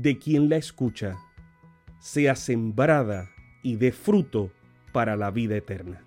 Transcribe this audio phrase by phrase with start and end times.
[0.00, 1.18] de quien la escucha,
[1.98, 3.30] sea sembrada
[3.64, 4.52] y dé fruto
[4.92, 6.04] para la vida eterna.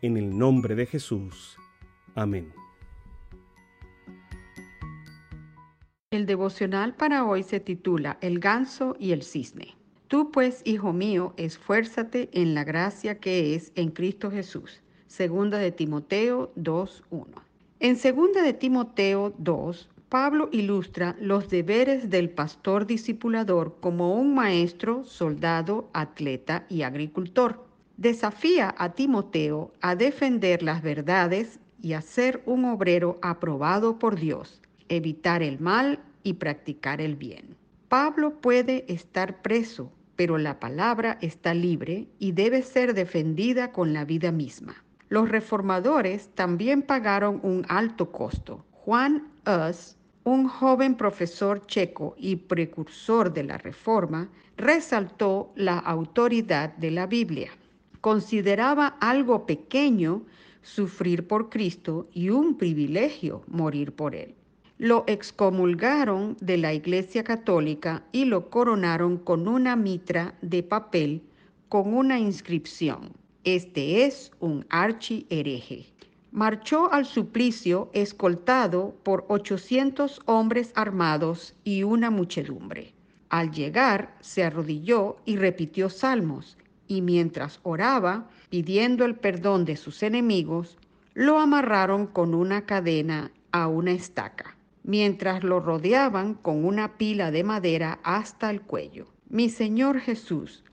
[0.00, 1.56] En el nombre de Jesús.
[2.14, 2.52] Amén.
[6.12, 9.74] El devocional para hoy se titula El ganso y el cisne.
[10.06, 14.82] Tú pues, hijo mío, esfuérzate en la gracia que es en Cristo Jesús.
[15.08, 17.26] Segunda de Timoteo 2.1.
[17.80, 25.06] En segunda de Timoteo 2, Pablo ilustra los deberes del pastor discipulador como un maestro,
[25.06, 27.64] soldado, atleta y agricultor.
[27.96, 34.60] Desafía a Timoteo a defender las verdades y a ser un obrero aprobado por Dios,
[34.90, 37.56] evitar el mal y practicar el bien.
[37.88, 44.04] Pablo puede estar preso, pero la palabra está libre y debe ser defendida con la
[44.04, 44.84] vida misma.
[45.08, 48.66] Los reformadores también pagaron un alto costo.
[48.72, 56.90] Juan Hus un joven profesor checo y precursor de la Reforma, resaltó la autoridad de
[56.90, 57.50] la Biblia.
[58.00, 60.22] Consideraba algo pequeño
[60.62, 64.34] sufrir por Cristo y un privilegio morir por Él.
[64.78, 71.22] Lo excomulgaron de la Iglesia Católica y lo coronaron con una mitra de papel
[71.68, 73.12] con una inscripción.
[73.44, 75.92] Este es un archi hereje
[76.32, 82.94] marchó al suplicio escoltado por 800 hombres armados y una muchedumbre.
[83.28, 86.56] Al llegar, se arrodilló y repitió salmos,
[86.86, 90.78] y mientras oraba, pidiendo el perdón de sus enemigos,
[91.12, 97.44] lo amarraron con una cadena a una estaca, mientras lo rodeaban con una pila de
[97.44, 99.06] madera hasta el cuello.
[99.28, 100.64] Mi Señor Jesús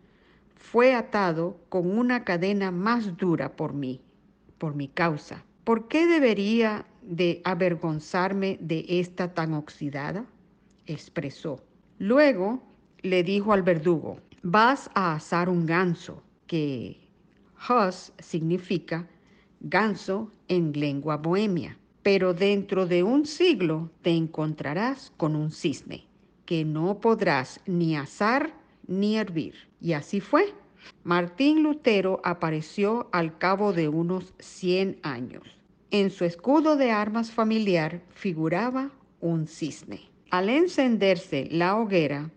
[0.55, 4.01] fue atado con una cadena más dura por mí,
[4.57, 10.25] por mi causa ¿Por qué debería de avergonzarme de esta tan oxidada?
[10.87, 11.63] expresó.
[11.99, 12.63] Luego
[13.03, 17.07] le dijo al verdugo, vas a asar un ganso, que
[17.69, 19.07] hus significa
[19.59, 26.07] ganso en lengua bohemia, pero dentro de un siglo te encontrarás con un cisne,
[26.47, 28.55] que no podrás ni asar
[28.87, 29.53] ni hervir.
[29.79, 30.51] Y así fue.
[31.03, 35.58] Martín Lutero apareció al cabo de unos 100 años
[35.91, 38.91] en su escudo de armas familiar figuraba
[39.21, 40.01] un cisne.
[40.29, 42.29] Al encenderse la hoguera,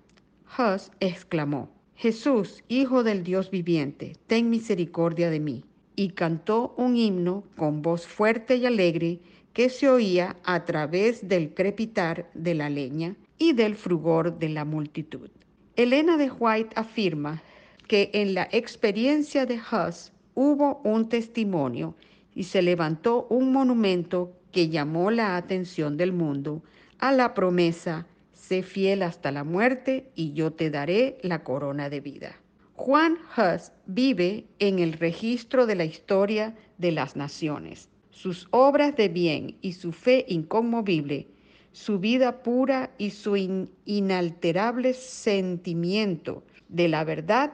[0.58, 5.64] Hus exclamó, Jesús, Hijo del Dios viviente, ten misericordia de mí.
[5.94, 9.20] Y cantó un himno con voz fuerte y alegre
[9.52, 14.64] que se oía a través del crepitar de la leña y del frugor de la
[14.64, 15.28] multitud.
[15.76, 17.42] Elena de White afirma
[17.86, 21.94] que en la experiencia de Hus hubo un testimonio
[22.34, 26.62] y se levantó un monumento que llamó la atención del mundo
[26.98, 32.00] a la promesa, sé fiel hasta la muerte y yo te daré la corona de
[32.00, 32.36] vida.
[32.74, 37.88] Juan Hus vive en el registro de la historia de las naciones.
[38.10, 41.28] Sus obras de bien y su fe inconmovible,
[41.72, 43.36] su vida pura y su
[43.84, 47.52] inalterable sentimiento de la verdad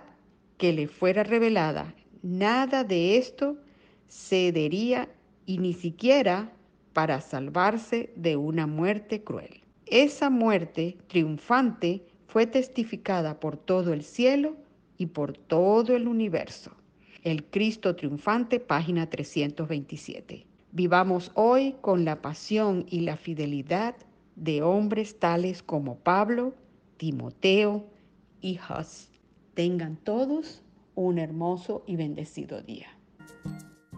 [0.57, 3.57] que le fuera revelada, nada de esto
[4.09, 5.09] cedería
[5.47, 6.53] y ni siquiera
[6.93, 9.61] para salvarse de una muerte cruel.
[9.87, 14.57] Esa muerte triunfante fue testificada por todo el cielo
[14.99, 16.73] y por todo el universo.
[17.23, 20.47] El Cristo triunfante, página 327.
[20.73, 23.97] Vivamos hoy con la pasión y la fidelidad
[24.37, 26.55] de hombres tales como Pablo,
[26.97, 27.87] Timoteo
[28.41, 29.09] y Hus.
[29.55, 30.63] Tengan todos
[30.95, 32.89] un hermoso y bendecido día.